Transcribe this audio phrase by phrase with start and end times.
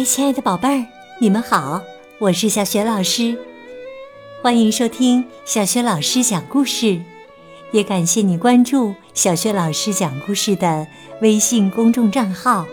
[0.00, 0.86] 嗨，亲爱的宝贝儿，
[1.18, 1.82] 你们好，
[2.18, 3.36] 我是小雪老师，
[4.40, 7.02] 欢迎收听小雪老师讲故事，
[7.70, 10.86] 也感谢你关注小雪老师讲故事的
[11.20, 12.66] 微信公众账号。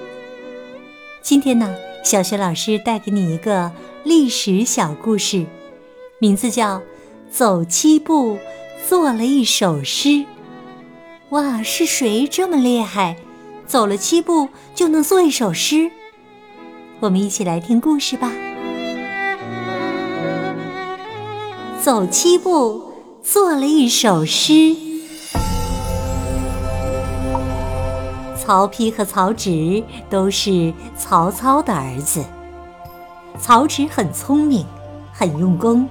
[1.22, 3.74] 今天呢，小雪老师带给你一个
[4.06, 5.46] 历史小故事，
[6.20, 6.78] 名字叫
[7.30, 8.40] 《走七步
[8.88, 10.08] 做了一首诗》。
[11.32, 13.18] 哇，是谁这么厉害，
[13.66, 15.92] 走了七步就能做一首诗？
[17.00, 18.32] 我们一起来听故事吧。
[21.80, 24.76] 走七步做了一首诗。
[28.36, 32.24] 曹丕和曹植都是曹操的儿子。
[33.40, 34.66] 曹植很聪明，
[35.14, 35.88] 很用功，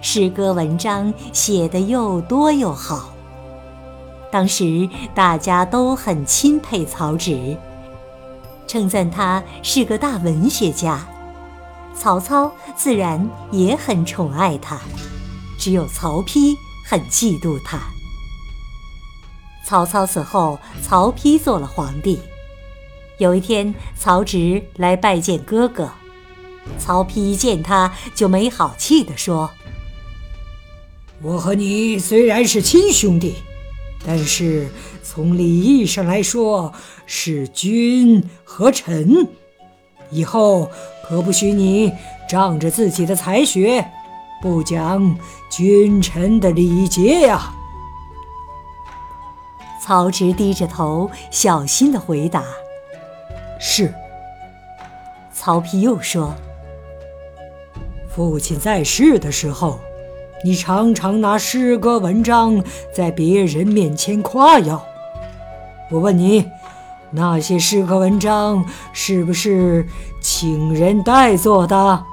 [0.00, 3.12] 诗歌文章写得又多又好。
[4.32, 7.56] 当时大家都很钦佩曹植，
[8.66, 11.06] 称赞他是个大文学家。
[11.94, 14.78] 曹操自然也很宠爱他，
[15.58, 17.80] 只有曹丕很嫉妒他。
[19.64, 22.20] 曹操死后，曹丕做了皇帝。
[23.18, 25.90] 有一天，曹植来拜见哥哥，
[26.78, 29.50] 曹丕一见他就没好气地说
[31.22, 33.36] ：“我和你虽然是亲兄弟。”
[34.06, 34.68] 但是
[35.02, 36.72] 从礼义上来说，
[37.06, 39.26] 是君和臣，
[40.10, 40.70] 以后
[41.08, 41.92] 可不许你
[42.28, 43.84] 仗着自己的才学，
[44.40, 45.18] 不讲
[45.50, 47.52] 君臣的礼节呀。
[49.82, 52.44] 曹植低着头，小心地回答
[53.58, 53.92] ：“是。”
[55.34, 56.32] 曹丕又说
[58.08, 59.80] ：“父亲在世的时候。”
[60.44, 62.62] 你常常拿诗歌文章
[62.94, 64.84] 在别人面前夸耀，
[65.90, 66.48] 我问你，
[67.10, 69.86] 那些诗歌文章是不是
[70.20, 72.04] 请人代做的？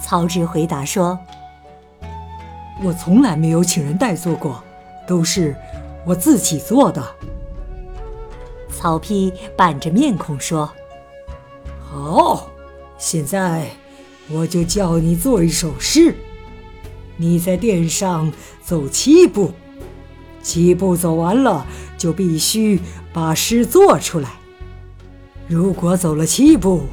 [0.00, 1.18] 曹植回答说
[2.84, 4.62] ：“我从来没有请人代做过，
[5.06, 5.56] 都是
[6.04, 7.02] 我自己做的。”
[8.70, 10.70] 曹丕板着面孔说
[11.90, 12.48] ：“好，
[12.98, 13.66] 现在。”
[14.28, 16.14] 我就叫你做一首诗，
[17.16, 19.52] 你在殿上走七步，
[20.42, 21.66] 七步走完了
[21.98, 22.80] 就必须
[23.12, 24.30] 把诗做出来。
[25.48, 26.84] 如果走了七步，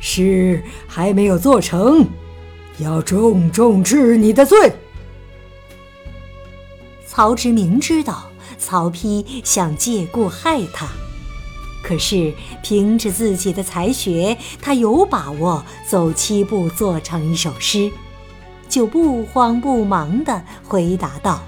[0.00, 2.06] 诗还没有做成，
[2.78, 4.72] 要重重治你的罪。
[7.06, 10.86] 曹植明知道曹丕想借故害他。
[11.88, 17.90] 可是凭着自己的才学，他有把握走七步做成一首诗，
[18.68, 21.40] 就不慌不忙地回答道：“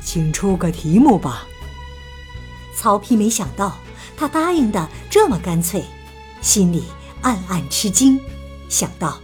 [0.00, 1.48] 请出个题目吧。”
[2.78, 3.72] 曹丕没想到
[4.16, 5.82] 他答应的这么干脆，
[6.40, 6.84] 心里
[7.22, 8.20] 暗暗吃惊，
[8.68, 9.18] 想到：“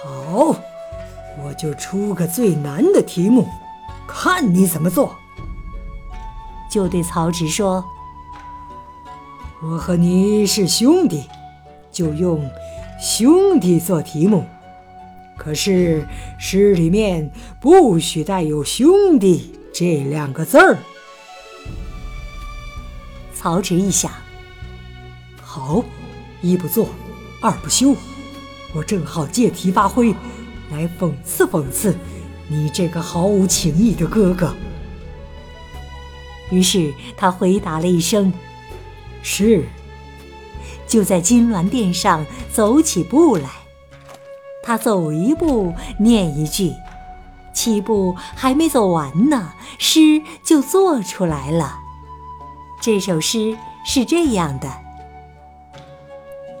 [0.00, 0.54] 好，
[1.42, 3.48] 我就出个最难的题目，
[4.06, 5.16] 看你怎么做。”
[6.70, 7.84] 就对曹植说。
[9.64, 11.22] 我和你是兄弟，
[11.92, 12.50] 就用
[13.00, 14.44] 兄弟做题目。
[15.36, 16.04] 可是
[16.36, 17.30] 诗里面
[17.60, 20.78] 不许带有“兄弟”这两个字儿。
[23.32, 24.10] 曹植一想，
[25.40, 25.84] 好，
[26.40, 26.88] 一不做，
[27.40, 27.94] 二不休，
[28.74, 30.12] 我正好借题发挥，
[30.72, 31.96] 来讽刺讽刺
[32.48, 34.52] 你这个毫无情义的哥哥。
[36.50, 38.32] 于是他回答了一声。
[39.22, 39.64] 是，
[40.86, 43.48] 就在金銮殿上走起步来。
[44.62, 46.72] 他走一步念一句，
[47.52, 51.78] 七步还没走完呢，诗就做出来了。
[52.80, 54.68] 这首诗是这样的：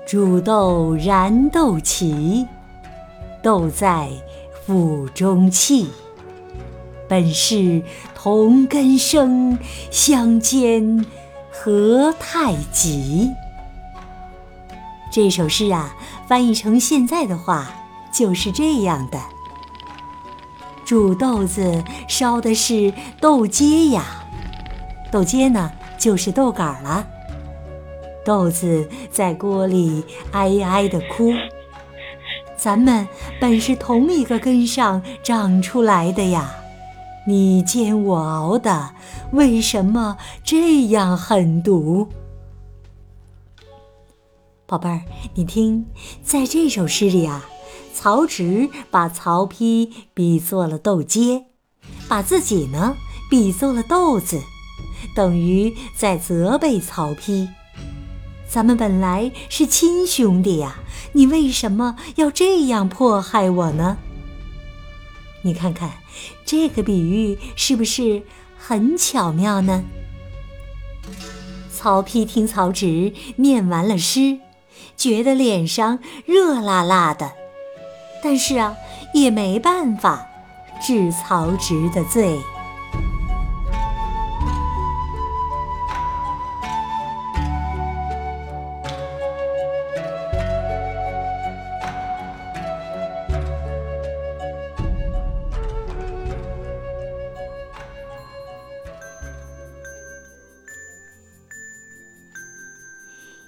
[0.06, 2.46] 煮豆燃豆萁，
[3.42, 4.08] 豆在
[4.66, 5.88] 釜中泣。
[7.08, 7.82] 本是
[8.14, 9.58] 同根生，
[9.90, 11.04] 相煎。
[11.64, 13.30] 何太急？
[15.12, 15.94] 这首诗啊，
[16.26, 17.70] 翻译成现在的话
[18.12, 19.20] 就是这样的：
[20.84, 24.04] 煮豆子烧的是豆秸呀，
[25.12, 27.06] 豆秸呢就是豆杆了。
[28.24, 31.32] 豆子在锅里哀哀的哭。
[32.56, 33.06] 咱们
[33.40, 36.56] 本是同一个根上长出来的呀。
[37.24, 38.94] 你煎我熬的，
[39.30, 42.08] 为什么这样狠毒？
[44.66, 45.02] 宝贝儿，
[45.34, 45.86] 你听，
[46.24, 47.44] 在这首诗里啊，
[47.94, 51.44] 曹植把曹丕比作了豆秸，
[52.08, 52.96] 把自己呢
[53.30, 54.40] 比作了豆子，
[55.14, 57.48] 等于在责备曹丕。
[58.48, 60.76] 咱们本来是亲兄弟呀，
[61.12, 63.96] 你为什么要这样迫害我呢？
[65.42, 65.90] 你看看
[66.44, 68.22] 这个比喻是不是
[68.56, 69.84] 很巧妙呢？
[71.70, 74.38] 曹丕听曹植念完了诗，
[74.96, 77.32] 觉得脸上热辣辣的，
[78.22, 78.76] 但是啊，
[79.14, 80.28] 也没办法
[80.80, 82.38] 治曹植的罪。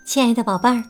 [0.07, 0.85] 亲爱的宝贝儿，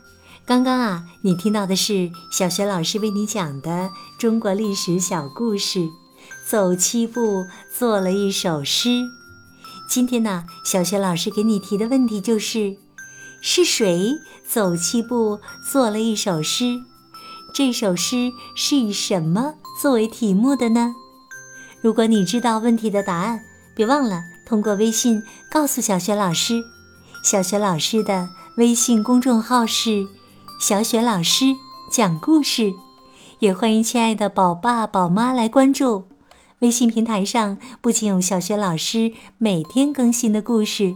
[0.45, 3.89] 刚刚啊，你听到的是小学老师为你讲的
[4.19, 5.87] 中国历史小故事，
[6.45, 9.03] 走七步做了一首诗。
[9.89, 12.75] 今天呢，小学老师给你提的问题就是：
[13.41, 14.11] 是谁
[14.45, 15.39] 走七步
[15.71, 16.81] 做了一首诗？
[17.53, 20.93] 这首诗是以什么作为题目的呢？
[21.81, 23.39] 如果你知道问题的答案，
[23.73, 26.61] 别忘了通过微信告诉小学老师。
[27.23, 28.27] 小学老师的。
[28.57, 30.07] 微信公众号是
[30.61, 31.47] “小雪老师
[31.91, 32.73] 讲故事”，
[33.39, 36.05] 也欢迎亲爱的宝爸宝妈来关注。
[36.59, 40.95] 微信平台上不仅有小学老师每天更新的故事，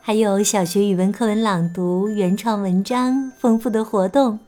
[0.00, 4.38] 还有小学语文课文朗读、原创文章、丰富的活动。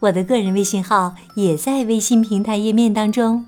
[0.00, 3.46] 我的个人微信号也在微信平台页面当中。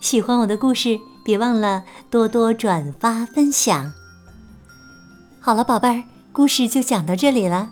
[0.00, 3.92] 喜欢我的故事，别忘了多多转发分享。
[5.38, 6.15] 好了，宝贝儿。
[6.36, 7.70] 故事就讲到这里了。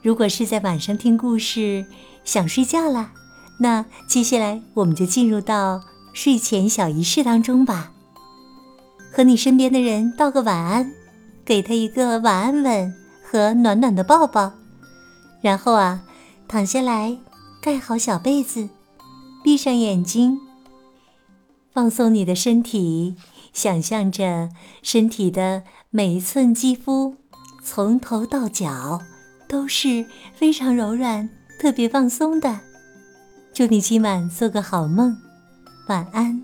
[0.00, 1.84] 如果是在晚上听故事
[2.24, 3.10] 想睡觉了，
[3.60, 5.82] 那接下来我们就进入到
[6.14, 7.92] 睡前小仪式当中吧。
[9.12, 10.90] 和你身边的人道个晚安，
[11.44, 14.50] 给他一个晚安吻和暖暖的抱抱，
[15.42, 16.02] 然后啊，
[16.48, 17.18] 躺下来，
[17.60, 18.70] 盖好小被子，
[19.44, 20.40] 闭上眼睛，
[21.70, 23.14] 放松你的身体，
[23.52, 24.48] 想象着
[24.80, 27.16] 身体的每一寸肌肤。
[27.68, 29.02] 从头到脚
[29.48, 31.28] 都是非常柔软、
[31.58, 32.60] 特别放松的。
[33.52, 35.16] 祝你今晚做个好梦，
[35.88, 36.40] 晚安。